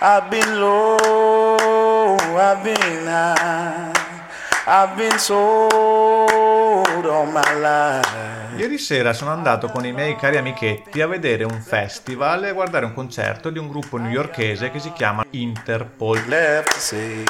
[0.00, 3.90] I've been low, I've been high,
[4.64, 8.56] I've been sold all my life.
[8.56, 12.52] Ieri sera sono andato con i miei cari amichetti a vedere un festival e a
[12.52, 16.22] guardare un concerto di un gruppo newyorkese che si chiama Interpol.
[16.76, 17.24] Say.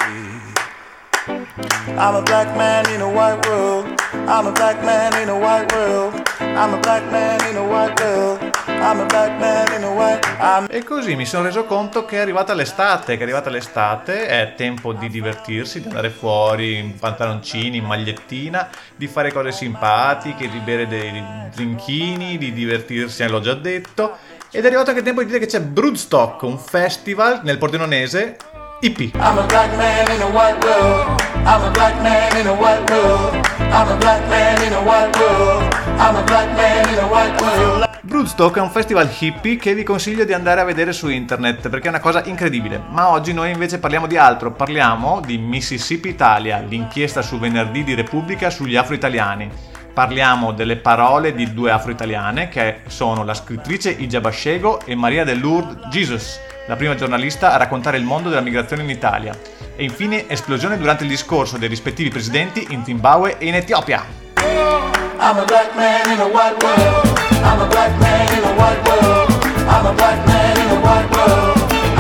[1.99, 3.87] I'm a black man in a white world.
[4.13, 6.15] I'm a black man in a white world.
[6.39, 8.39] I'm a black man in a white world.
[8.67, 10.25] I'm a black man in a white.
[10.39, 14.29] I'm E così mi sono reso conto che è arrivata l'estate, che è arrivata l'estate,
[14.29, 20.49] è tempo di divertirsi, di andare fuori in pantaloncini, in magliettina, di fare cose simpatiche,
[20.49, 24.17] di bere dei drinchini, di divertirsi, l'ho già detto.
[24.53, 28.37] Ed è arrivato anche il tempo di dire che c'è Broodstock, un festival nel Pordenonese
[28.81, 29.11] hippie.
[29.15, 31.21] I'm a black man in a white world.
[31.45, 33.35] I'm a black man in a white world.
[33.59, 35.75] I'm a black man in a white world.
[35.99, 37.87] I'm a black man in a white world.
[38.03, 41.87] Broodstock è un festival hippie che vi consiglio di andare a vedere su internet perché
[41.87, 42.81] è una cosa incredibile.
[42.89, 47.95] Ma oggi noi invece parliamo di altro, parliamo di Mississippi Italia, l'inchiesta su venerdì di
[47.95, 49.51] Repubblica sugli afro-italiani.
[49.93, 55.41] Parliamo delle parole di due afro-italiane che sono la scrittrice Ija Bashego e Maria del
[55.41, 56.39] Lourdes Jesus,
[56.69, 59.37] la prima giornalista a raccontare il mondo della migrazione in Italia.
[59.75, 64.05] E infine esplosione durante il discorso dei rispettivi presidenti in Zimbabwe e in Etiopia.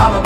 [0.01, 0.23] I'm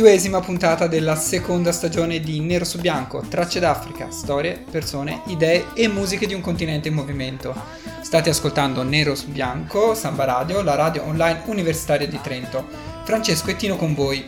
[0.00, 5.88] Ventiduesima puntata della seconda stagione di Nero su Bianco, tracce d'Africa, storie, persone, idee e
[5.88, 7.54] musiche di un continente in movimento.
[8.00, 12.66] State ascoltando Nero su Bianco, Samba Radio, la radio online universitaria di Trento.
[13.04, 14.26] Francesco e Tino con voi.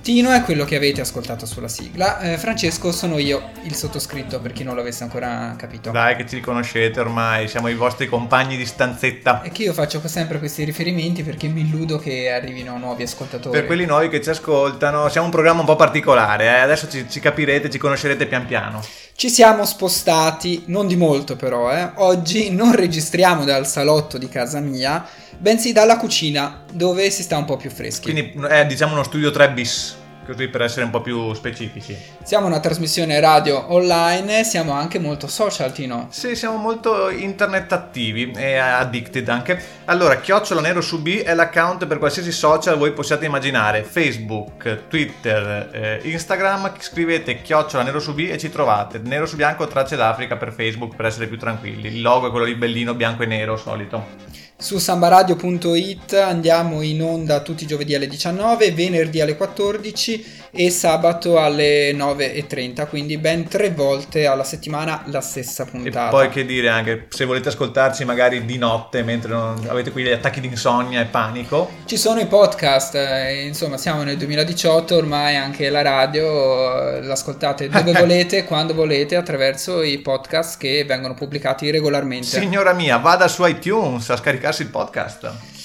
[0.00, 4.52] Tino è quello che avete ascoltato sulla sigla, eh, Francesco sono io, il sottoscritto per
[4.52, 5.90] chi non l'avesse ancora capito.
[5.90, 9.42] Dai che ci riconoscete ormai, siamo i vostri compagni di stanzetta.
[9.42, 13.56] E che io faccio sempre questi riferimenti perché mi illudo che arrivino nuovi ascoltatori.
[13.56, 16.58] Per quelli nuovi che ci ascoltano, siamo un programma un po' particolare, eh?
[16.60, 18.82] adesso ci, ci capirete, ci conoscerete pian piano.
[19.14, 21.90] Ci siamo spostati, non di molto però, eh.
[21.96, 25.04] Oggi non registriamo dal salotto di casa mia,
[25.38, 28.12] bensì dalla cucina, dove si sta un po' più freschi.
[28.12, 29.96] Quindi è diciamo uno studio 3 bis,
[30.28, 31.96] così per essere un po' più specifici.
[32.22, 36.08] Siamo una trasmissione radio online, siamo anche molto social, Tino.
[36.10, 39.58] Sì, siamo molto internet attivi e addicted anche.
[39.86, 43.84] Allora, chiocciola nero su B è l'account per qualsiasi social voi possiate immaginare.
[43.84, 49.00] Facebook, Twitter, eh, Instagram, scrivete chiocciola nero su B e ci trovate.
[49.02, 51.88] Nero su bianco tracce d'Africa per Facebook per essere più tranquilli.
[51.88, 54.26] Il logo è quello lì bellino bianco e nero solito.
[54.60, 60.17] Su sambaradio.it andiamo in onda tutti i giovedì alle 19, venerdì alle 14
[60.50, 66.08] e sabato alle 9.30, quindi ben tre volte alla settimana la stessa E puntata.
[66.08, 70.40] poi che dire anche, se volete ascoltarci magari di notte mentre non avete quegli attacchi
[70.40, 75.68] di insonnia e panico, Ci sono i podcast, eh, insomma siamo nel 2018, ormai anche
[75.68, 82.26] la radio eh, l'ascoltate dove volete, quando volete, attraverso i podcast che vengono pubblicati regolarmente.
[82.26, 85.57] signora mia, vada su iTunes a scaricarsi il podcast.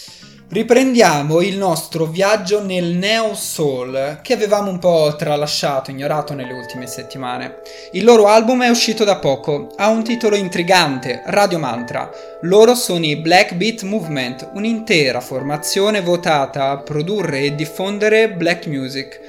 [0.54, 6.86] Riprendiamo il nostro viaggio nel Neo Soul che avevamo un po' tralasciato, ignorato nelle ultime
[6.86, 7.62] settimane.
[7.94, 12.08] Il loro album è uscito da poco, ha un titolo intrigante, Radio Mantra.
[12.42, 19.22] Loro sono i Black Beat Movement, un'intera formazione votata a produrre e diffondere black music.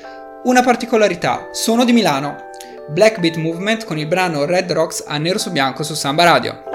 [0.44, 2.50] Una particolarità, sono di Milano.
[2.88, 6.73] Black Beat Movement con il brano Red Rocks a nero su bianco su Samba Radio.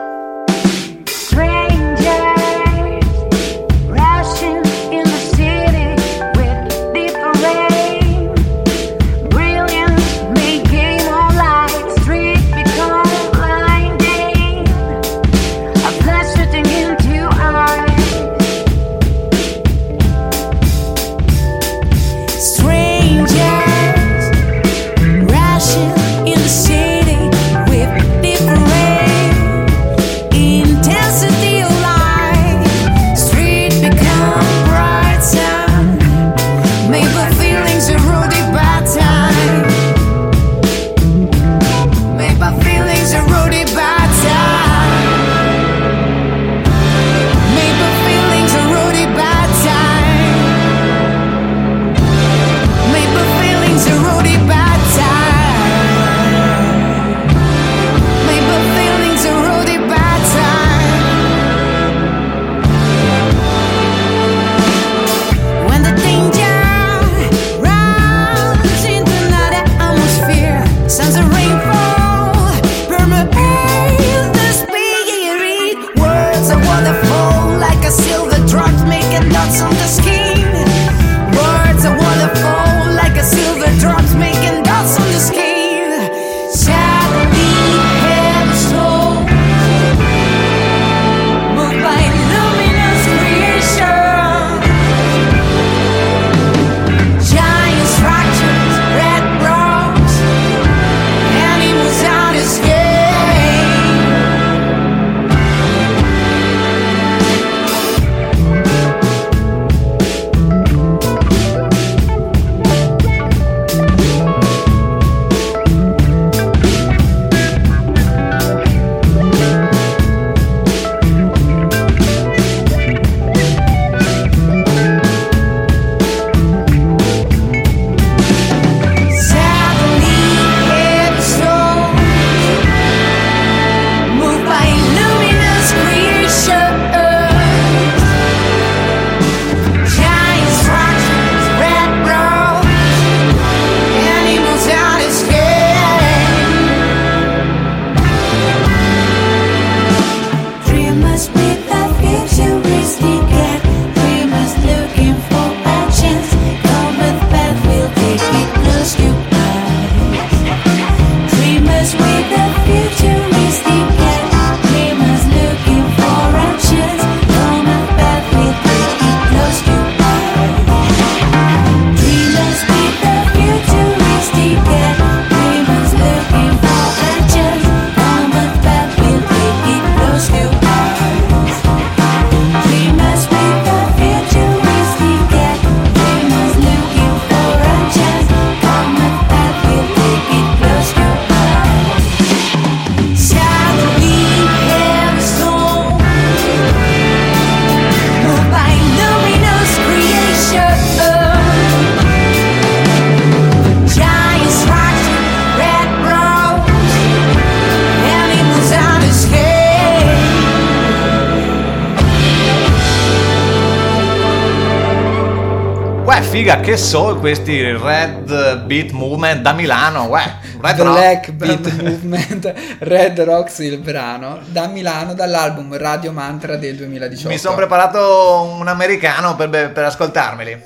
[216.49, 222.53] Figa, che soul questi Red Beat Movement da Milano, uè, Red Rock Black Beat Movement
[222.79, 227.29] Red Rocks il brano da Milano dall'album Radio Mantra del 2018.
[227.29, 230.61] Mi sono preparato un americano per, per ascoltarmeli.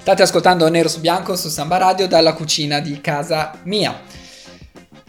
[0.00, 4.00] State ascoltando Nero su Bianco su Samba Radio dalla cucina di casa mia.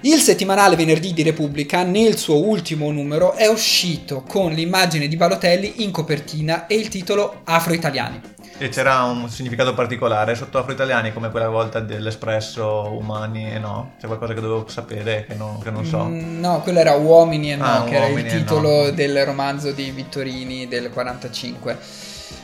[0.01, 5.83] Il settimanale Venerdì di Repubblica, nel suo ultimo numero, è uscito con l'immagine di Balotelli
[5.83, 8.33] in copertina e il titolo Afro-Italiani.
[8.57, 13.95] E c'era un significato particolare sotto afro-italiani come quella volta dell'espresso umani e no?
[13.99, 16.05] C'è qualcosa che dovevo sapere che non, che non so.
[16.05, 18.91] Mm, no, quello era Uomini e No, Ah, che era il titolo No.
[18.91, 21.77] del romanzo di Vittorini del 45.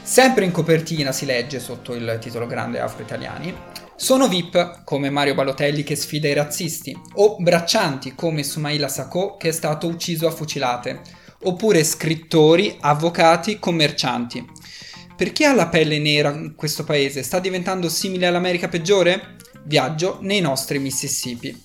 [0.03, 3.55] Sempre in copertina si legge sotto il titolo grande Afro-Italiani.
[3.95, 9.49] Sono VIP come Mario Balotelli che sfida i razzisti, o braccianti come Sumaila Sacco che
[9.49, 11.01] è stato ucciso a fucilate,
[11.43, 14.45] oppure scrittori, avvocati, commercianti.
[15.21, 19.35] Per chi ha la pelle nera in questo paese sta diventando simile all'America peggiore?
[19.65, 21.63] Viaggio nei nostri Mississippi.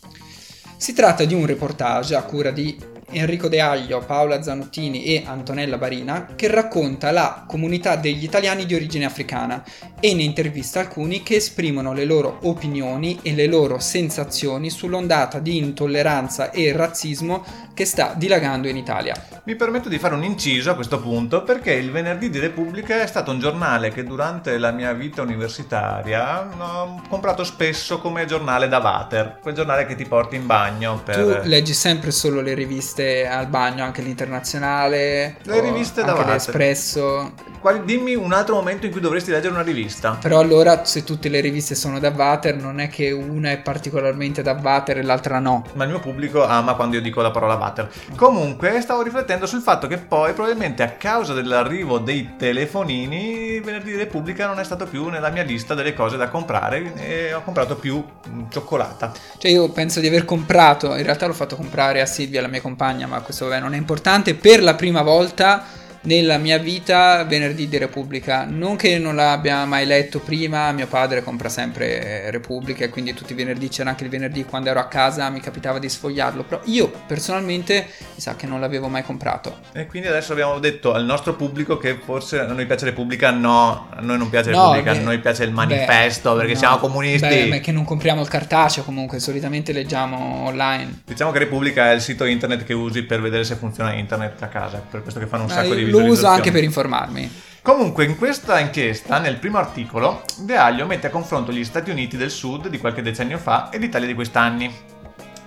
[0.76, 2.78] Si tratta di un reportage a cura di
[3.10, 8.74] Enrico De Aglio, Paola Zanottini e Antonella Barina che racconta la comunità degli italiani di
[8.74, 9.62] origine africana
[10.00, 15.56] e ne intervista alcuni che esprimono le loro opinioni e le loro sensazioni sull'ondata di
[15.56, 17.44] intolleranza e razzismo
[17.74, 19.14] che sta dilagando in Italia.
[19.44, 23.06] Mi permetto di fare un inciso a questo punto perché il venerdì di Repubblica è
[23.06, 28.78] stato un giornale che durante la mia vita universitaria ho comprato spesso come giornale da
[28.78, 31.42] water, quel giornale che ti porti in bagno per...
[31.42, 36.32] Tu leggi sempre solo le riviste al bagno, anche l'internazionale, Le riviste da water.
[36.32, 37.32] l'Espresso.
[37.60, 40.16] Quali- dimmi un altro momento in cui dovresti leggere una rivista.
[40.20, 44.42] Però allora se tutte le riviste sono da water non è che una è particolarmente
[44.42, 45.64] da water e l'altra no.
[45.74, 47.90] Ma il mio pubblico ama quando io dico la parola water.
[48.14, 54.46] Comunque, stavo riflettendo sul fatto che poi, probabilmente a causa dell'arrivo dei telefonini, venerdì Repubblica
[54.46, 58.02] non è stato più nella mia lista delle cose da comprare e ho comprato più
[58.28, 59.12] mm, cioccolata.
[59.38, 62.60] Cioè io penso di aver comprato, in realtà l'ho fatto comprare a Silvia, la mia
[62.60, 65.64] compagna, ma questo vabbè non è importante, per la prima volta
[66.06, 68.46] nella mia vita venerdì di Repubblica.
[68.48, 73.12] Non che non l'abbia mai letto prima, mio padre compra sempre eh, Repubblica e quindi
[73.12, 76.44] tutti i venerdì c'era anche il venerdì quando ero a casa mi capitava di sfogliarlo,
[76.44, 79.58] però io personalmente mi sa che non l'avevo mai comprato.
[79.72, 83.88] E quindi adesso abbiamo detto al nostro pubblico che forse a noi piace Repubblica, no,
[83.90, 86.58] a noi non piace No, Repubblica, beh, a noi piace il beh, manifesto perché no,
[86.58, 87.26] siamo comunisti.
[87.26, 91.00] Beh, ma che non compriamo il cartaceo comunque, solitamente leggiamo online.
[91.04, 94.48] Diciamo che Repubblica è il sito internet che usi per vedere se funziona internet a
[94.48, 97.44] casa, per questo che fanno un Ma sacco di io lo uso anche per informarmi.
[97.62, 102.16] Comunque, in questa inchiesta, nel primo articolo, De Aglio mette a confronto gli Stati Uniti
[102.16, 104.72] del Sud di qualche decennio fa e l'Italia di quest'anni.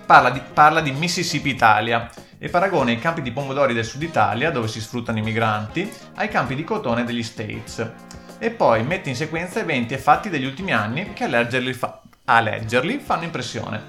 [0.05, 4.51] Parla di, parla di Mississippi Italia e paragona i campi di pomodori del Sud Italia,
[4.51, 7.89] dove si sfruttano i migranti, ai campi di cotone degli States.
[8.37, 12.01] E poi mette in sequenza eventi e fatti degli ultimi anni che a leggerli, fa-
[12.25, 13.81] a leggerli fanno impressione.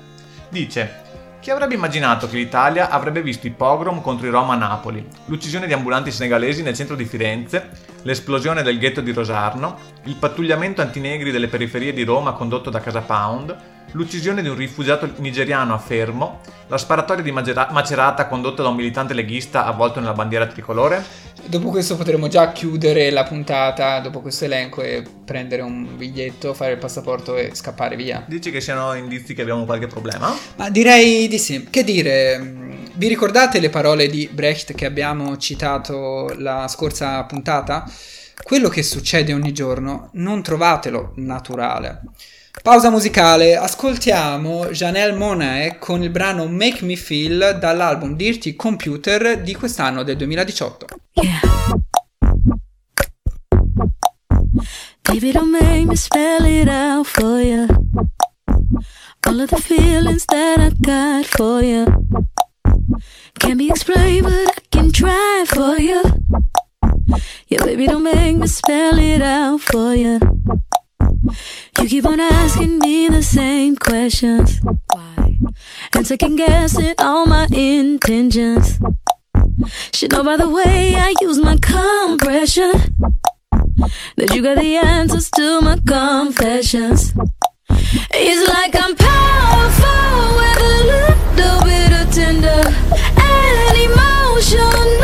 [0.51, 1.03] Dice:
[1.41, 5.67] chi avrebbe immaginato che l'Italia avrebbe visto i pogrom contro i Rom a Napoli, l'uccisione
[5.67, 7.71] di ambulanti senegalesi nel centro di Firenze,
[8.03, 13.01] l'esplosione del ghetto di Rosarno, il pattugliamento antinegri delle periferie di Roma condotto da Casa
[13.01, 13.57] Pound,
[13.93, 19.15] l'uccisione di un rifugiato nigeriano a Fermo, la sparatoria di Macerata condotta da un militante
[19.15, 21.05] leghista avvolto nella bandiera tricolore?
[21.45, 26.73] Dopo questo potremo già chiudere la puntata, dopo questo elenco, e prendere un biglietto, fare
[26.73, 28.25] il passaporto e scappare via.
[28.29, 30.33] Dici che siano indizi che abbiamo qualche problema?
[30.57, 31.67] Ma direi di sì.
[31.69, 32.39] Che dire,
[32.95, 37.91] vi ricordate le parole di Brecht che abbiamo citato la scorsa puntata?
[38.43, 42.03] Quello che succede ogni giorno non trovatelo naturale.
[42.63, 49.55] Pausa musicale, ascoltiamo Janelle Monáe con il brano Make Me Feel dall'album Dirty Computer di
[49.55, 50.87] quest'anno del 2018.
[51.15, 51.41] Yeah.
[55.03, 57.67] Baby, don't make me spell it out for you.
[59.27, 61.85] All of the feelings that I got for you
[63.41, 66.03] can't be explained, but I can try for you.
[67.49, 70.21] Yeah, baby, don't make me spell it out for you.
[71.23, 74.61] You keep on asking me the same questions.
[74.93, 75.39] Why?
[75.95, 78.79] And second guessing all my intentions.
[79.93, 82.73] Should know by the way I use my compression
[84.17, 87.13] that you got the answers to my confessions.
[88.13, 92.63] It's like I'm powerful with a little bit of tender
[93.17, 95.00] and emotional,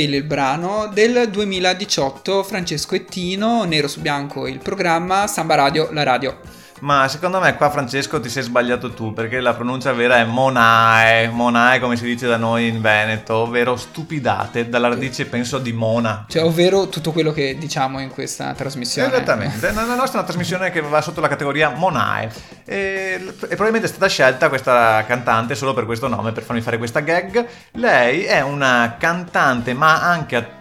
[0.00, 6.02] Feel il brano del 2018, Francesco Ettino, nero su bianco il programma, Samba Radio, la
[6.04, 6.38] radio.
[6.80, 11.28] Ma secondo me qua Francesco ti sei sbagliato tu perché la pronuncia vera è monae,
[11.28, 16.24] monae come si dice da noi in Veneto, ovvero stupidate, dalla radice penso di mona.
[16.28, 19.08] Cioè, ovvero tutto quello che diciamo in questa trasmissione.
[19.08, 22.30] Esattamente, la nostra è una trasmissione che va sotto la categoria Monae
[22.64, 26.78] e, e probabilmente è stata scelta questa cantante solo per questo nome, per farmi fare
[26.78, 27.46] questa gag.
[27.72, 30.59] Lei è una cantante ma anche attrice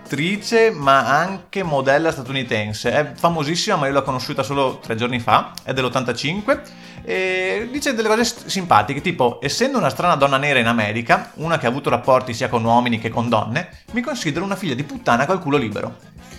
[0.72, 5.74] ma anche modella statunitense, è famosissima ma io l'ho conosciuta solo tre giorni fa, è
[5.74, 6.60] dell'85
[7.04, 11.66] e dice delle cose simpatiche, tipo essendo una strana donna nera in America, una che
[11.66, 15.26] ha avuto rapporti sia con uomini che con donne, mi considero una figlia di puttana
[15.26, 15.96] col culo libero.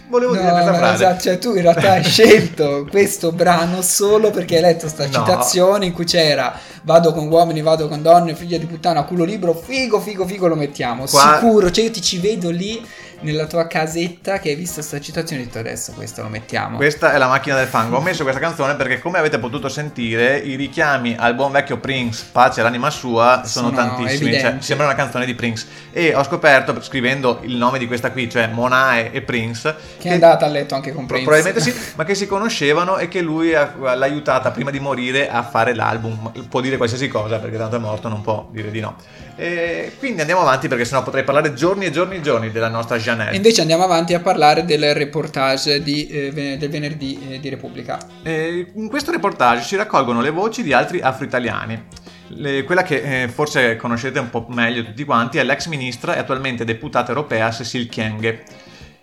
[0.09, 1.05] Volevo dire No, questa ma frase.
[1.05, 5.13] esatto, cioè tu in realtà hai scelto questo brano solo perché hai letto sta No.
[5.13, 9.55] citazione in cui c'era vado con uomini, vado con donne, figlia di puttana, culo libero,
[9.55, 11.05] figo, figo, figo lo mettiamo.
[11.05, 12.85] Qua- Sicuro, cioè io ti ci vedo lì
[13.21, 16.77] nella tua casetta che hai visto sta citazione e hai detto adesso questo lo mettiamo.
[16.77, 17.97] Questa è la macchina del fango.
[17.97, 22.27] Ho messo questa canzone perché, come avete potuto sentire, i richiami al buon vecchio Prince,
[22.33, 24.39] pace all'anima sua, sono, Sono tantissimi.
[24.39, 25.67] Cioè, sembra una canzone di Prince.
[25.93, 30.13] E ho scoperto, scrivendo il nome di questa qui, cioè Monae e Prince, che è
[30.13, 31.25] andata a letto anche con Prince.
[31.25, 35.29] Probabilmente sì, ma che si conoscevano e che lui ha- l'ha aiutata prima di morire
[35.29, 36.33] a fare l'album.
[36.49, 38.97] Può dire qualsiasi cosa perché tanto è morto, non può dire di no.
[39.37, 42.97] E quindi andiamo avanti perché sennò potrei parlare giorni e giorni e giorni della nostra
[42.97, 43.37] E Janelle.
[43.37, 47.99] invece andiamo avanti a parlare del reportage di, eh, del venerdì eh, di Repubblica.
[48.23, 51.83] Eh, in questo reportage si raccolgono le voci di altri afro-italiani.
[52.29, 56.19] Le- quella che eh, forse conoscete un po' meglio tutti quanti è l'ex ministra e
[56.19, 58.43] attualmente deputata europea Cecil Kyenge.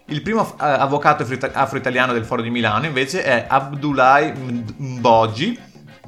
[0.05, 4.33] Il primo eh, avvocato afro- afro-italiano del Foro di Milano invece è Abdoulaye
[4.77, 5.59] Mbogi,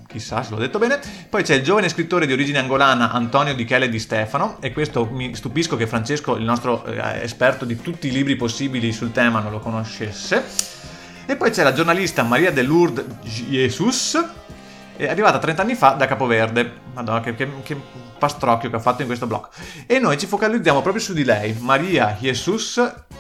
[0.10, 1.00] chissà se l'ho detto bene.
[1.30, 5.06] Poi c'è il giovane scrittore di origine angolana Antonio Di Chele Di Stefano, e questo
[5.06, 9.39] mi stupisco che Francesco, il nostro eh, esperto di tutti i libri possibili sul tema,
[9.39, 10.44] non lo conoscesse.
[11.28, 14.20] E poi c'è la giornalista Maria de Lourdes Jesus,
[14.98, 16.88] è arrivata 30 anni fa da Capoverde.
[16.93, 17.77] Madonna, che, che- che
[18.19, 19.48] pastrocchio che ha fatto in questo blog.
[19.88, 22.77] E noi ci focalizziamo proprio su di lei, Maria Jesus,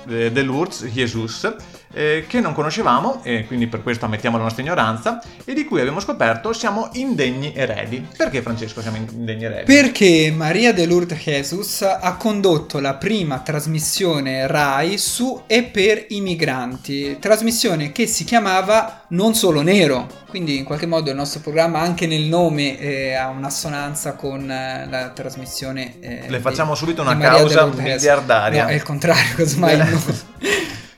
[0.07, 1.55] eh, de Lourdes Jesus,
[1.93, 5.79] eh, che non conoscevamo, e quindi per questo ammettiamo la nostra ignoranza, e di cui
[5.79, 8.05] abbiamo scoperto siamo indegni eredi.
[8.15, 9.73] Perché Francesco siamo indegni eredi?
[9.73, 16.19] Perché Maria de Lourdes Jesus ha condotto la prima trasmissione RAI su e per i
[16.21, 21.79] migranti, trasmissione che si chiamava Non solo nero, quindi in qualche modo il nostro programma
[21.79, 23.29] anche nel nome eh, ha
[23.67, 25.95] un'assonanza con eh, la trasmissione.
[25.99, 28.63] eh, Le di- facciamo subito di una Maria de causa miliardaria.
[28.63, 29.89] No, è il contrario, casomai Bene.
[29.91, 30.01] no.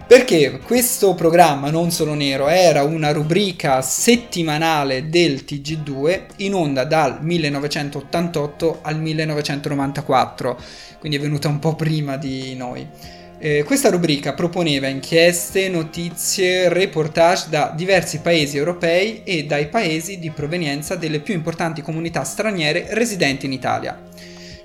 [0.07, 7.19] Perché questo programma Non Solo Nero era una rubrica settimanale del TG2 in onda dal
[7.23, 10.59] 1988 al 1994,
[10.99, 12.85] quindi è venuta un po' prima di noi.
[13.43, 20.29] Eh, questa rubrica proponeva inchieste, notizie, reportage da diversi paesi europei e dai paesi di
[20.29, 23.99] provenienza delle più importanti comunità straniere residenti in Italia.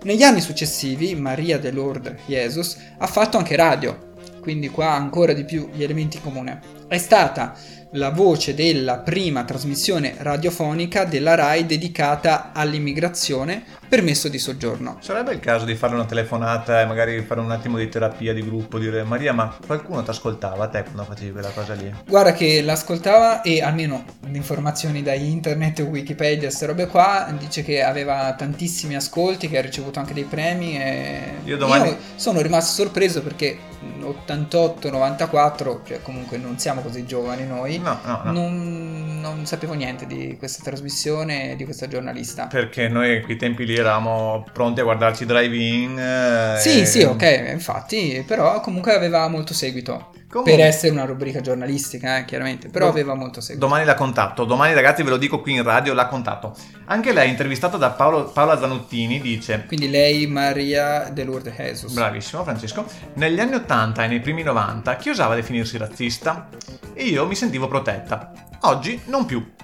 [0.02, 5.46] Negli anni successivi Maria de Lourdes Jesus ha fatto anche radio, quindi qua ancora di
[5.46, 6.60] più gli elementi in comune.
[6.86, 7.56] È stata
[7.92, 14.98] la voce della prima trasmissione radiofonica della RAI dedicata all'immigrazione, permesso di soggiorno.
[15.00, 18.44] Sarebbe il caso di fare una telefonata e magari fare un attimo di terapia di
[18.44, 21.92] gruppo, dire Maria, ma qualcuno ti ascoltava te quando facevi quella cosa lì?
[22.06, 27.82] Guarda che l'ascoltava e almeno le informazioni da internet, Wikipedia, queste robe qua, dice che
[27.82, 32.72] aveva tantissimi ascolti, che ha ricevuto anche dei premi e Io domani- io sono rimasto
[32.82, 33.58] sorpreso perché
[34.08, 38.32] 88-94, cioè comunque non siamo così giovani noi, No, no, no.
[38.32, 42.46] Non, non sapevo niente di questa trasmissione di questa giornalista.
[42.46, 45.98] Perché noi a quei tempi lì eravamo pronti a guardarci drive-in.
[45.98, 50.12] eh, Sì, e- sì, ok, infatti, però comunque aveva molto seguito.
[50.36, 53.64] Comunque- Per essere una rubrica giornalistica, eh, chiaramente, però aveva molto seguito.
[53.66, 56.54] Domani la contatto, domani ragazzi ve lo dico qui in radio, la contatto.
[56.86, 59.64] Anche lei, intervistata da Paolo- Paola Zanuttini, dice...
[59.66, 61.94] Quindi lei, Maria de Lourdes Jesus.
[61.94, 62.84] Bravissimo Francesco.
[63.14, 66.48] Negli anni 80 e nei primi 90 chi osava definirsi razzista?
[66.92, 68.32] E io mi sentivo protetta.
[68.62, 69.54] Oggi non più.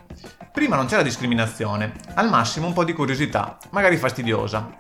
[0.53, 4.75] Prima non c'era discriminazione, al massimo un po' di curiosità, magari fastidiosa.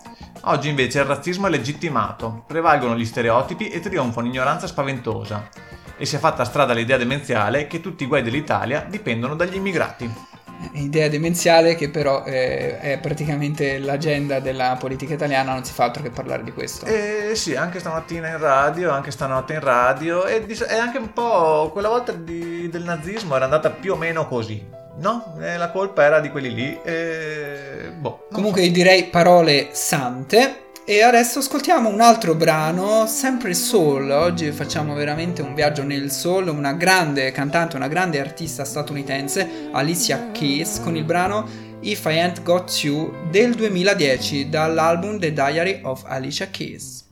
[0.44, 5.48] Oggi invece il razzismo è legittimato, prevalgono gli stereotipi e trionfa un'ignoranza spaventosa.
[5.96, 10.30] E si è fatta strada l'idea demenziale che tutti i guai dell'Italia dipendono dagli immigrati.
[10.74, 16.04] Idea demenziale che però eh, è praticamente l'agenda della politica italiana, non si fa altro
[16.04, 16.86] che parlare di questo.
[16.86, 21.12] Eh sì, anche stamattina in radio, anche stanotte in radio, e, di- e anche un
[21.12, 24.64] po' quella volta di- del nazismo era andata più o meno così,
[24.98, 25.36] no?
[25.40, 28.28] E la colpa era di quelli lì, e boh.
[28.30, 34.10] Comunque io direi parole sante E adesso ascoltiamo un altro brano, sempre soul.
[34.10, 36.48] Oggi facciamo veramente un viaggio nel soul.
[36.48, 41.46] Una grande cantante, una grande artista statunitense, Alicia Keys, con il brano
[41.82, 47.04] If I Ain't Got You del 2010 dall'album The Diary of Alicia Keys.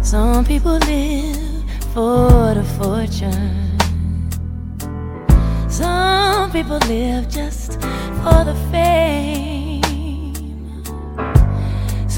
[0.00, 3.76] Some people live for the fortune.
[5.68, 7.76] Some people live just
[8.22, 9.57] for the fame.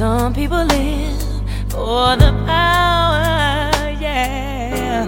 [0.01, 1.21] Some people live
[1.69, 3.69] for the power,
[4.01, 5.05] yeah.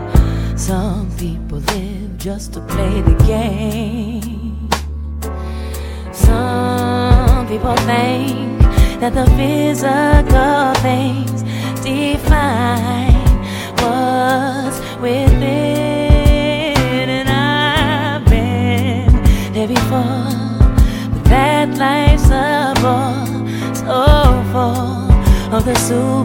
[0.55, 4.69] Some people live just to play the game.
[6.13, 8.61] Some people think
[9.01, 11.43] that the physical things
[11.81, 13.15] define
[13.81, 15.39] what's within,
[17.09, 19.09] and I've been
[19.55, 20.29] there before.
[21.15, 23.32] But that life's a bore,
[23.87, 26.23] so full of the superficial.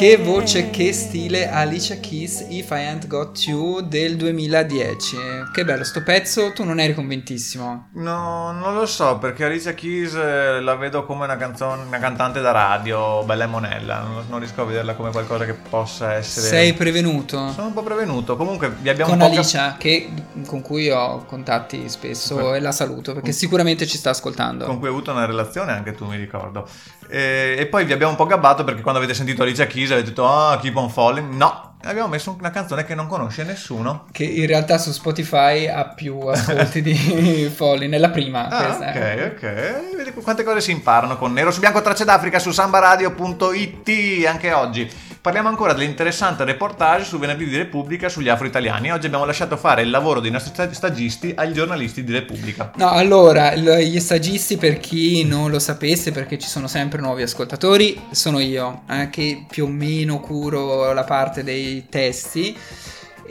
[0.00, 5.16] Che voce, che stile Alicia Keys If I Ain't Got You del 2010.
[5.52, 7.88] Che bello sto pezzo, tu non eri convintissimo.
[7.94, 12.40] No, non lo so, perché Alicia Keys eh, la vedo come una, canzone, una cantante
[12.40, 13.98] da radio, bella e monella.
[13.98, 16.46] Non, non riesco a vederla come qualcosa che possa essere.
[16.46, 17.50] Sei prevenuto?
[17.50, 18.36] Sono un po' prevenuto.
[18.36, 20.08] Comunque, vi abbiamo con po' cap- Alicia, che-
[20.46, 24.66] con cui ho contatti spesso Con- e la saluto perché sicuramente ci sta ascoltando.
[24.66, 26.68] con cui hai avuto una relazione anche tu, mi ricordo.
[27.08, 30.08] E, e poi vi abbiamo un po' gabbato perché quando avete sentito Alicia Keys avete
[30.10, 31.32] detto ah, keep on falling.
[31.34, 34.06] No, abbiamo messo una canzone che non conosce nessuno.
[34.12, 38.48] Che in realtà su Spotify ha più ascolti di Folly, nella prima.
[38.48, 39.26] Ah, questa, eh.
[39.26, 39.96] ok, ok.
[39.96, 44.90] Vedi quante cose si imparano con Nero su Bianco Tracce d'Africa su sambaradio.it anche oggi.
[45.22, 48.90] Parliamo ancora dell'interessante reportage su Venerdì di Repubblica sugli afro-italiani.
[48.90, 52.72] Oggi abbiamo lasciato fare il lavoro dei nostri sta- stagisti ai giornalisti di Repubblica.
[52.76, 58.00] No, allora, gli stagisti, per chi non lo sapesse, perché ci sono sempre nuovi ascoltatori,
[58.12, 62.56] sono io, eh, che più o meno curo la parte dei testi.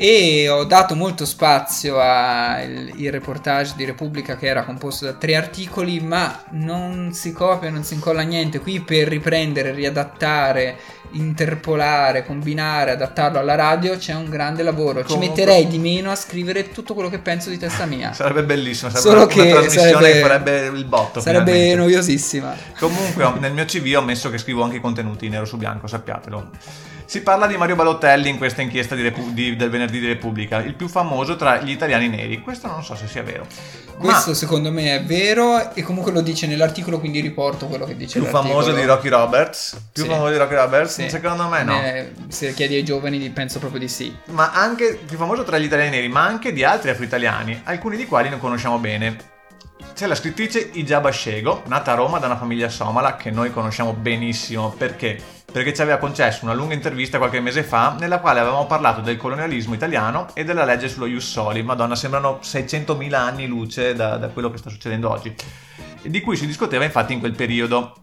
[0.02, 6.00] E ho dato molto spazio al reportage di Repubblica che era composto da tre articoli,
[6.00, 8.62] ma non si copia, non si incolla niente.
[8.62, 10.78] Qui per riprendere, riadattare,
[11.12, 15.02] interpolare, combinare, adattarlo alla radio c'è un grande lavoro.
[15.02, 18.14] Ci Comunque- metterei di meno a scrivere tutto quello che penso di testa mia.
[18.16, 21.20] Sarebbe bellissimo, sarebbe Solo una, che trasmissione sarebbe- che farebbe il botto.
[21.20, 21.76] Sarebbe finalmente.
[21.76, 22.56] noiosissima.
[22.80, 26.50] Comunque nel mio CV ho messo che scrivo anche i contenuti nero su bianco, sappiatelo.
[27.10, 30.58] Si parla di Mario Balotelli in questa inchiesta di Repu- di- del venerdì di Repubblica,
[30.60, 32.40] il più famoso tra gli italiani neri.
[32.40, 33.48] Questo non so se sia vero.
[33.98, 37.96] Questo Ma secondo me è vero e comunque lo dice nell'articolo, quindi riporto quello che
[37.98, 39.86] dice più famoso di Rocky Roberts?
[39.92, 40.08] Più Sì.
[40.10, 40.94] famoso di Rocky Roberts?
[41.02, 41.10] Sì.
[41.10, 41.82] Secondo me no.
[41.82, 44.16] Eh, se chiedi ai giovani penso proprio di sì.
[44.26, 48.06] Ma anche più famoso tra gli italiani neri, ma anche di altri afro-italiani, alcuni di
[48.06, 49.18] quali non conosciamo bene.
[49.96, 53.94] C'è la scrittrice Ijaba Shego, nata a Roma da una famiglia somala che noi conosciamo
[53.94, 54.70] benissimo.
[54.70, 55.38] Perché?
[55.52, 59.18] Perché ci aveva concesso una lunga intervista qualche mese fa nella quale avevamo parlato del
[59.18, 61.64] colonialismo italiano e della legge sullo Ius Soli.
[61.64, 65.34] Madonna, sembrano 600.000 anni luce da, da quello che sta succedendo oggi.
[66.04, 67.96] Di cui si discuteva infatti in quel periodo.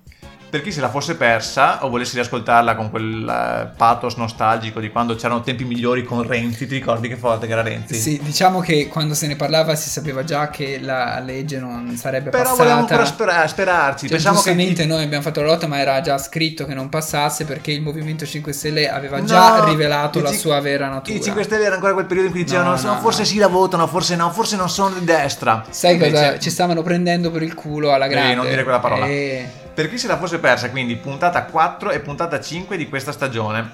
[0.57, 4.89] Per chi se la fosse persa o volesse riascoltarla con quel eh, pathos nostalgico di
[4.91, 7.95] quando c'erano tempi migliori con Renzi, ti ricordi che forte che era Renzi?
[7.95, 12.31] Sì, diciamo che quando se ne parlava si sapeva già che la legge non sarebbe
[12.31, 12.57] Però passata.
[12.63, 14.07] volevamo ancora spera- sperarci.
[14.07, 16.89] Cioè, Pensavo che giustamente noi abbiamo fatto la lotta, ma era già scritto che non
[16.89, 21.19] passasse perché il Movimento 5 Stelle aveva già No, rivelato la cin- sua vera natura.
[21.19, 23.37] I 5 Stelle era ancora quel periodo in cui dicevano: No, "No, no, forse sì
[23.37, 25.65] la votano, forse no, forse non sono di destra.
[25.69, 26.39] Sai Invece- cosa?
[26.39, 28.35] Ci stavano prendendo per il culo alla grande.
[28.37, 29.05] non dire quella parola.
[29.07, 33.13] E Per chi se la fosse persa, quindi puntata 4 e puntata 5 di questa
[33.13, 33.71] stagione.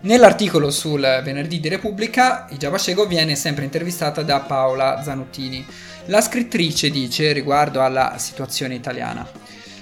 [0.00, 5.62] Nell'articolo sul venerdì di Repubblica, Ijaba Shego viene sempre intervistata da Paola Zanuttini.
[6.06, 9.28] La scrittrice dice riguardo alla situazione italiana.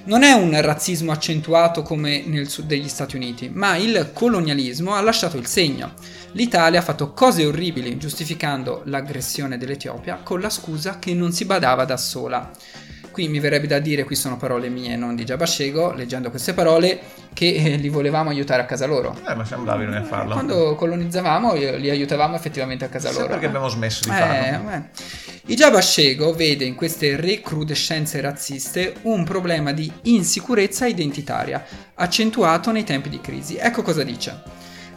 [0.07, 5.01] Non è un razzismo accentuato come nel sud degli Stati Uniti, ma il colonialismo ha
[5.03, 5.95] lasciato il segno.
[6.33, 11.85] L'Italia ha fatto cose orribili giustificando l'aggressione dell'Etiopia con la scusa che non si badava
[11.85, 12.51] da sola.
[13.15, 16.99] Qui mi verrebbe da dire, qui sono parole mie, non di Giabascego, leggendo queste parole,
[17.33, 19.17] che eh, li volevamo aiutare a casa loro.
[19.29, 20.33] Eh, ma siamo bravi noi a farlo.
[20.33, 23.29] Quando colonizzavamo eh, li aiutavamo effettivamente a casa Sì, loro.
[23.29, 23.49] perché eh.
[23.49, 24.71] abbiamo smesso di Eh, farlo.
[24.73, 24.83] eh.
[25.47, 33.11] Il Giabascego vede in queste recrudescenze razziste un problema di insicurezza identitaria, accentuato nei tempi
[33.11, 33.57] di crisi.
[33.57, 34.43] Ecco cosa dice.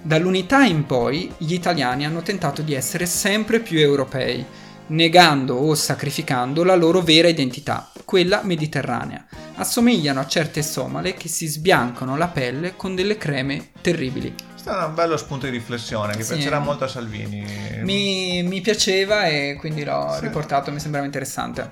[0.01, 4.43] Dall'unità in poi gli italiani hanno tentato di essere sempre più europei,
[4.88, 9.26] negando o sacrificando la loro vera identità, quella mediterranea.
[9.56, 14.34] Assomigliano a certe somale che si sbiancano la pelle con delle creme terribili.
[14.52, 16.36] Questo è un bello spunto di riflessione che Sì.
[16.36, 17.46] piacerà molto a Salvini.
[17.82, 20.22] Mi, mi piaceva e quindi l'ho Sì.
[20.22, 21.70] riportato, mi sembrava interessante.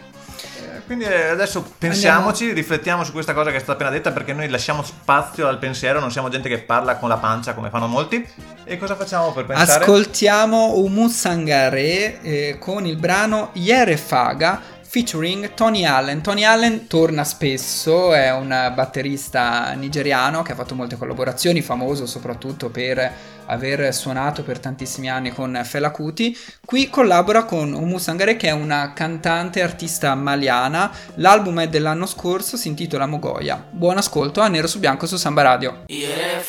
[0.76, 4.34] Eh, Quindi eh, adesso pensiamoci, riflettiamo su questa cosa che è stata appena detta perché
[4.34, 7.88] noi lasciamo spazio al pensiero, non siamo gente che parla con la pancia come fanno
[7.88, 8.28] molti.
[8.66, 9.84] E cosa facciamo per pensare?
[9.84, 16.22] Ascoltiamo Umu Sangare eh, con il brano Yere Faga featuring Tony Allen.
[16.22, 22.70] Tony Allen torna spesso, è un batterista nigeriano che ha fatto molte collaborazioni, famoso soprattutto
[22.70, 23.12] per
[23.48, 26.38] aver suonato per tantissimi anni con Fela Kuti.
[26.64, 30.90] Qui collabora con Umu Sangare che è una cantante artista maliana.
[31.16, 33.62] L'album è dell'anno scorso, si intitola Mogoya.
[33.70, 35.84] Buon ascolto a Nero su Bianco su Samba Radio.
[35.88, 36.40] Yere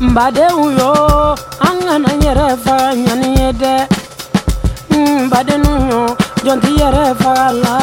[0.00, 0.16] faganyani, jongani yere faganyani.
[0.16, 0.92] badenw yo
[1.60, 3.86] an kana yɛrɛ faga ɲani ye dɛ
[4.90, 7.76] Mm, badenw yo jɔn ti yɛrɛ faga la.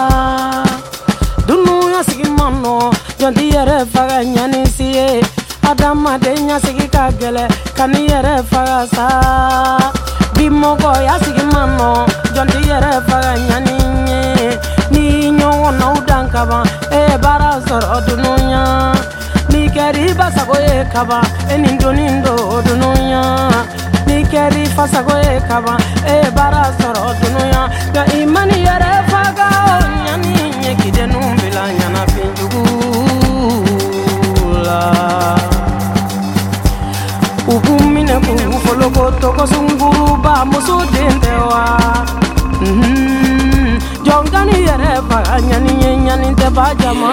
[1.47, 5.21] Dunuya sigi man nɔ jɔn ti yɛrɛ faga ɲani si ye
[5.63, 9.08] adamaden ya sigi ka gɛlɛ ka ni yɛrɛ faga sa.
[10.36, 13.76] Bi mɔgɔya sigi man nɔ jɔn ti yɛrɛ faga ɲani
[14.10, 14.58] ye
[14.91, 18.92] ni ɲɔgɔnnaw dan kaban e ye baara sɔrɔ dunuya ni
[19.73, 23.21] kɛri basago ye kaban e nin donin do dunuya
[24.07, 29.75] ni kɛri fasago ye kaban e baara sɔrɔ dunuya nka i mani yɛrɛ faga o
[30.05, 32.63] ɲani ɲɛkidenu bila ɲanafinjugu
[34.65, 34.79] la
[37.47, 41.63] u b'u minɛ k'u foloko tɔgɔsunguruba muso den tɛ wa
[42.63, 43.79] Mhm.
[44.05, 47.09] jɔnkani yɛrɛ faga ɲani ye ɲani tɛ ba jama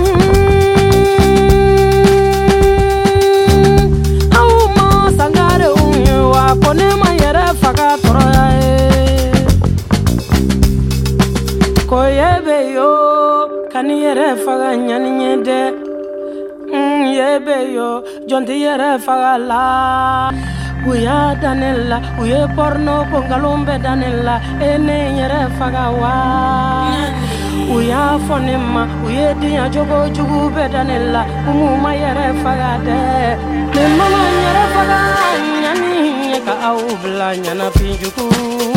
[4.38, 8.74] aw ma sangarew ye wa ko ne ma yɛrɛ faga tɔɔrɔya ye
[11.90, 12.90] ko ye be yo
[13.72, 15.60] kani yɛrɛ faga ɲani ye dɛ
[16.72, 17.88] Mm, ye be yo
[18.28, 19.62] jɔn ti yɛrɛ faga la
[20.86, 24.36] u y'a da ne la u ye pɔrɔnɔ ko nkalon bɛ da ne la
[24.68, 26.14] e ne yɛrɛ faga wa
[27.74, 30.82] u y'a fɔ ne ma u ye diɲɛ jogo jugu bɛ da
[31.50, 32.96] umu ma yɛrɛ faga dɛ
[34.74, 34.98] faga
[35.62, 38.75] ɲani ka aw bila ɲanafin jugu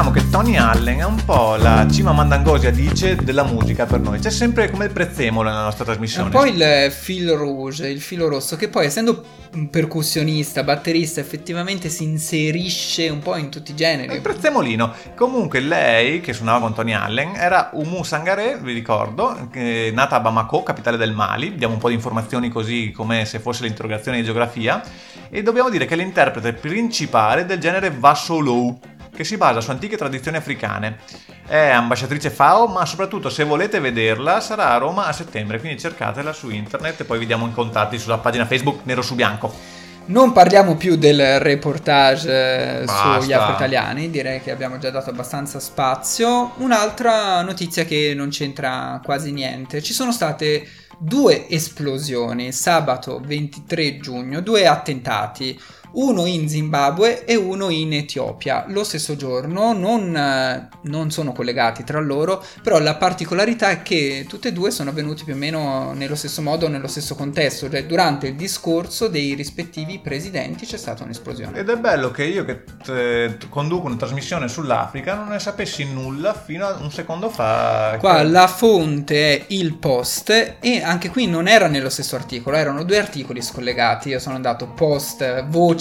[0.00, 4.18] Diciamo che Tony Allen è un po' la cima mandangosia dice della musica per noi.
[4.18, 6.28] C'è sempre come il prezzemolo nella nostra trasmissione.
[6.28, 9.22] un po' il fil rouge, il filo rosso, che poi essendo
[9.68, 14.14] percussionista, batterista, effettivamente si inserisce un po' in tutti i generi.
[14.14, 14.94] il prezzemolino.
[15.14, 20.20] Comunque lei, che suonava con Tony Allen, era Umu Sangare, vi ricordo, che- nata a
[20.20, 21.56] Bamako, capitale del Mali.
[21.56, 24.82] Diamo un po' di informazioni così come se fosse l'interrogazione di geografia.
[25.28, 28.78] E dobbiamo dire che è l'interprete principale del genere Vassolou,
[29.14, 30.98] che si basa su antiche tradizioni africane.
[31.46, 36.32] È ambasciatrice FAO, ma soprattutto se volete vederla sarà a Roma a settembre, quindi cercatela
[36.32, 39.78] su internet e poi vi diamo i contatti sulla pagina Facebook Nero su Bianco.
[40.06, 43.20] Non parliamo più del reportage eh, Basta.
[43.20, 46.52] sugli afro-italiani, direi che abbiamo già dato abbastanza spazio.
[46.56, 49.80] Un'altra notizia che non c'entra quasi niente.
[49.80, 50.66] Ci sono state
[50.98, 55.58] due esplosioni sabato 23 giugno, due attentati.
[55.92, 58.64] Uno in Zimbabwe e uno in Etiopia.
[58.68, 64.26] Lo stesso giorno, non, eh, non sono collegati tra loro, però la particolarità è che
[64.28, 67.84] tutti e due sono avvenuti più o meno nello stesso modo, nello stesso contesto, cioè
[67.86, 71.58] durante il discorso dei rispettivi presidenti c'è stata un'esplosione.
[71.58, 76.34] Ed è bello che io che eh, conduco una trasmissione sull'Africa non ne sapessi nulla
[76.34, 77.96] fino a un secondo fa.
[77.98, 82.84] Qua la fonte è il post e anche qui non era nello stesso articolo, erano
[82.84, 84.10] due articoli scollegati.
[84.10, 85.79] Io sono andato post, voce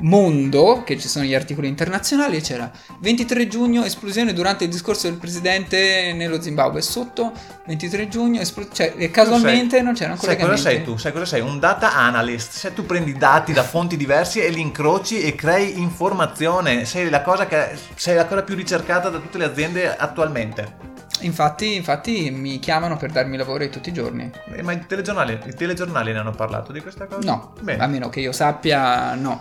[0.00, 5.18] mondo, che ci sono gli articoli internazionali, c'era 23 giugno esplosione durante il discorso del
[5.18, 6.82] presidente nello Zimbabwe.
[6.82, 7.32] Sotto
[7.66, 10.96] 23 giugno, espl- cioè e casualmente non c'erano Sai cosa sei tu?
[10.96, 11.40] Sai cosa sei?
[11.40, 12.52] Un data analyst.
[12.52, 17.22] Se tu prendi dati da fonti diverse e li incroci e crei informazione, sei la
[17.22, 20.87] cosa, che, sei la cosa più ricercata da tutte le aziende attualmente.
[21.20, 24.30] Infatti, infatti mi chiamano per darmi lavoro tutti i giorni.
[24.54, 27.20] Eh, Ma i telegiornali, i telegiornali ne hanno parlato di questa cosa?
[27.28, 27.82] No, Bene.
[27.82, 29.40] a meno che io sappia, no.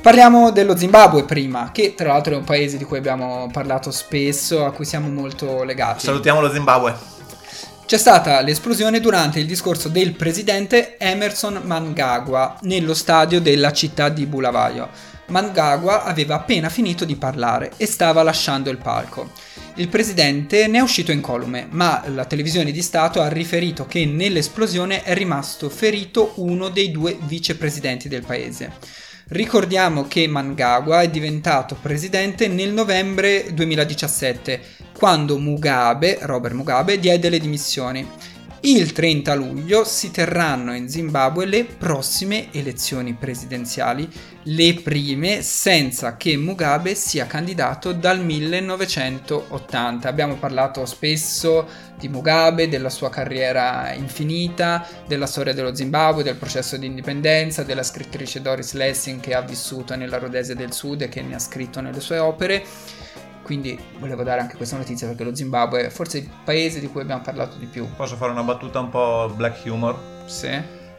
[0.00, 4.64] Parliamo dello Zimbabwe prima, che tra l'altro è un paese di cui abbiamo parlato spesso,
[4.64, 6.04] a cui siamo molto legati.
[6.04, 7.16] Salutiamo lo Zimbabwe.
[7.84, 14.26] C'è stata l'esplosione durante il discorso del presidente Emerson Mnangagwa nello stadio della città di
[14.26, 14.88] Bulawayo.
[15.28, 19.30] Mnangagwa aveva appena finito di parlare e stava lasciando il palco.
[19.78, 25.04] Il presidente ne è uscito incolume, ma la televisione di Stato ha riferito che nell'esplosione
[25.04, 28.72] è rimasto ferito uno dei due vicepresidenti del paese.
[29.28, 34.60] Ricordiamo che Mnangagwa è diventato presidente nel novembre 2017,
[34.98, 38.04] quando Mugabe, Robert Mugabe, diede le dimissioni.
[38.60, 44.10] Il 30 luglio si terranno in Zimbabwe le prossime elezioni presidenziali,
[44.42, 50.08] le prime senza che Mugabe sia candidato dal 1980.
[50.08, 56.76] Abbiamo parlato spesso di Mugabe, della sua carriera infinita, della storia dello Zimbabwe, del processo
[56.76, 61.22] di indipendenza, della scrittrice Doris Lessing che ha vissuto nella Rhodesia del Sud e che
[61.22, 62.64] ne ha scritto nelle sue opere.
[63.48, 67.00] Quindi volevo dare anche questa notizia perché lo Zimbabwe è forse il paese di cui
[67.00, 67.88] abbiamo parlato di più.
[67.96, 69.98] Posso fare una battuta un po' black humor?
[70.26, 70.50] Sì.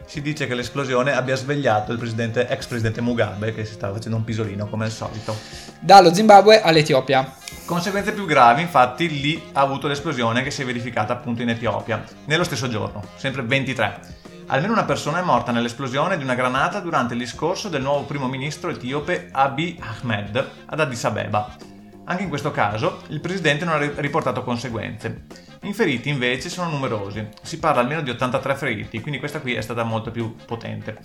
[0.04, 4.16] Si dice che l'esplosione abbia svegliato il presidente, ex presidente Mugabe che si stava facendo
[4.16, 5.36] un pisolino come al solito.
[5.78, 7.36] Dallo Zimbabwe all'Etiopia.
[7.64, 12.02] Conseguenze più gravi, infatti, lì ha avuto l'esplosione che si è verificata appunto in Etiopia,
[12.24, 14.00] nello stesso giorno, sempre 23.
[14.46, 18.26] Almeno una persona è morta nell'esplosione di una granata durante il discorso del nuovo primo
[18.26, 21.78] ministro etiope Abiy Ahmed ad Addis Abeba.
[22.10, 25.26] Anche in questo caso il presidente non ha ri- riportato conseguenze.
[25.62, 29.60] I feriti invece sono numerosi, si parla almeno di 83 feriti, quindi questa qui è
[29.60, 30.98] stata molto più potente.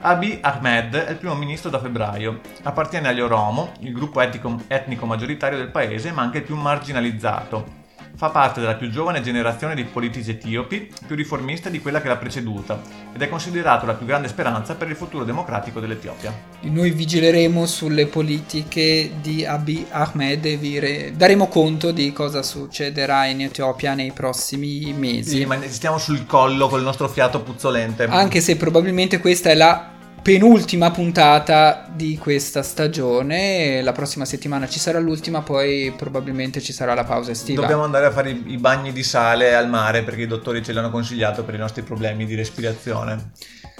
[0.00, 5.06] Abiy Ahmed è il primo ministro da febbraio, appartiene agli Oromo, il gruppo etnico, etnico
[5.06, 7.86] maggioritario del paese, ma anche il più marginalizzato.
[8.16, 12.16] Fa parte della più giovane generazione di politici etiopi, più riformista di quella che l'ha
[12.16, 12.80] preceduta,
[13.14, 16.34] ed è considerato la più grande speranza per il futuro democratico dell'Etiopia.
[16.62, 23.26] Noi vigileremo sulle politiche di Abiy Ahmed e vi re- daremo conto di cosa succederà
[23.26, 25.36] in Etiopia nei prossimi mesi.
[25.36, 28.04] Sì, ma stiamo sul collo col nostro fiato puzzolente.
[28.04, 29.92] Anche se probabilmente questa è la
[30.28, 36.92] penultima puntata di questa stagione, la prossima settimana ci sarà l'ultima, poi probabilmente ci sarà
[36.92, 37.62] la pausa estiva.
[37.62, 40.90] Dobbiamo andare a fare i, bagni di sale al mare perché i dottori ce l'hanno
[40.90, 43.30] consigliato per i nostri problemi di respirazione.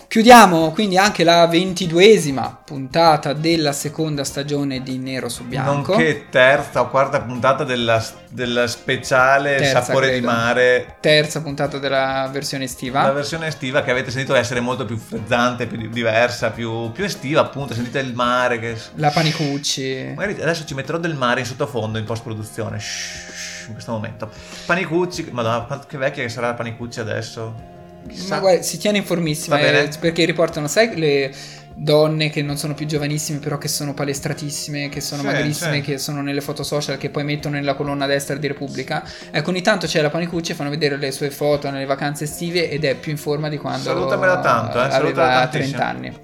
[0.08, 5.92] Chiudiamo quindi anche la ventiduesima puntata della seconda stagione di Nero su Bianco.
[5.92, 10.26] Nonché terza o quarta puntata della, della speciale Terza, Sapore di credo.
[10.26, 10.96] mare.
[11.00, 13.02] Terza puntata della versione estiva.
[13.02, 17.04] La versione estiva che avete sentito essere molto più frizzante, più di- diversa, più, più
[17.04, 18.78] estiva appunto, sentite il mare che...
[18.94, 20.14] La Panicucci.
[20.16, 22.78] Magari adesso ci metterò del mare in sottofondo in post produzione.
[23.66, 24.30] in questo momento.
[24.64, 27.76] Panicucci, madonna, quanto- che vecchia che sarà la Panicucci adesso.
[28.08, 28.34] Chissà.
[28.34, 31.32] Ma guarda, si tiene informissima eh, perché riportano, sai, le
[31.78, 35.80] donne che non sono più giovanissime, però che sono palestratissime, che sono Sì, magrissime, sì.
[35.82, 39.04] che sono nelle foto social, che poi mettono nella colonna destra di Repubblica.
[39.30, 42.68] Ecco, ogni tanto c'è la Panicucci e fanno vedere le sue foto nelle vacanze estive
[42.68, 45.78] ed è più in forma di quando Salutamela tanto, eh, aveva tantissimo.
[45.78, 46.16] 30 anni.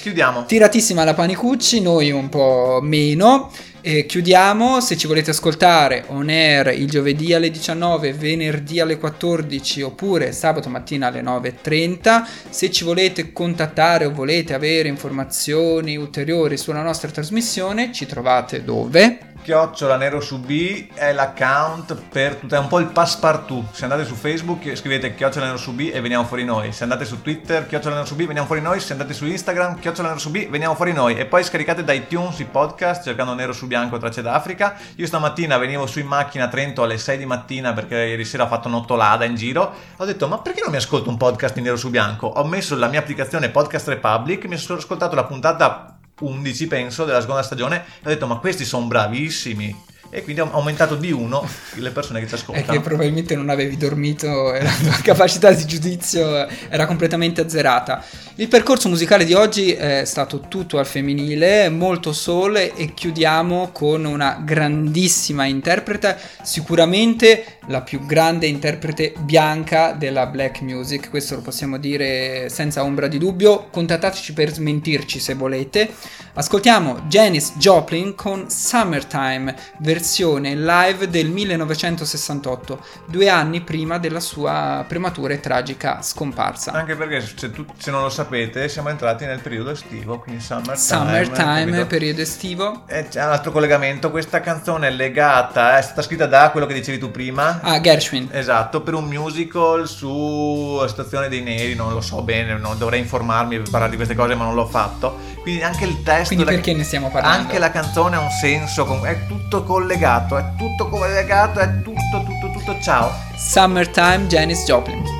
[0.00, 0.44] Chiudiamo.
[0.46, 3.50] Tiratissima la Panicucci, noi un po' meno.
[3.82, 9.80] E chiudiamo, se ci volete ascoltare on air il giovedì alle 19, venerdì alle 14
[9.80, 12.24] oppure sabato mattina alle 9.30.
[12.50, 19.29] Se ci volete contattare o volete avere informazioni ulteriori sulla nostra trasmissione, ci trovate dove?
[19.42, 23.72] Chiocciola nero su B è l'account per tutto, è un po' il passepartout.
[23.72, 26.72] Se andate su Facebook scrivete chiocciola nero su B e veniamo fuori noi.
[26.72, 28.80] Se andate su Twitter chiocciola nero su B veniamo fuori noi.
[28.80, 31.16] Se andate su Instagram chiocciola nero su B veniamo fuori noi.
[31.16, 34.76] E poi scaricate da iTunes i podcast cercando nero su bianco tracce d'Africa.
[34.96, 38.44] Io stamattina venivo su in macchina a Trento alle 6 di mattina perché ieri sera
[38.44, 39.74] ho fatto nottolada in giro.
[39.96, 42.26] Ho detto ma perché non mi ascolto un podcast in nero su bianco?
[42.26, 47.20] Ho messo la mia applicazione Podcast Republic, mi sono ascoltato la puntata 11 penso della
[47.20, 51.48] seconda stagione e ho detto ma questi sono bravissimi e quindi ho aumentato di uno
[51.74, 55.52] le persone che ci È ascoltano che probabilmente non avevi dormito e la tua capacità
[55.52, 58.04] di giudizio era completamente azzerata.
[58.34, 64.04] Il percorso musicale di oggi è stato tutto al femminile, molto soul e chiudiamo con
[64.04, 71.76] una grandissima interprete, sicuramente la più grande interprete bianca della black music, questo lo possiamo
[71.78, 73.68] dire senza ombra di dubbio.
[73.70, 75.90] Contattateci per smentirci se volete.
[76.32, 85.34] Ascoltiamo Janis Joplin con Summertime, versione live del 1968, due anni prima della sua prematura
[85.34, 86.72] e tragica scomparsa.
[86.72, 90.76] anche perché se, tu- se non lo sapete siamo entrati nel periodo estivo quindi summertime
[90.76, 92.82] Summertime, periodo estivo.
[92.86, 96.74] E c'è un altro collegamento questa canzone è legata è stata scritta da quello che
[96.74, 98.28] dicevi tu prima Ah, Gershwin.
[98.32, 103.56] Esatto, per un musical sulla situazione dei neri, non lo so bene, non dovrei informarmi
[103.58, 105.18] per parlare di queste cose, ma non l'ho fatto.
[105.42, 107.38] Quindi anche il testo, Quindi la- perché ne stiamo parlando?
[107.44, 109.89] Anche la canzone ha un senso, è tutto collegato,
[110.36, 113.10] è tutto collegato, è tutto, tutto, tutto, ciao.
[113.36, 115.19] Summertime, Janis Joplin.